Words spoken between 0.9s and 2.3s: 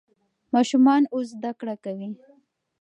اوس زده کړه کوي.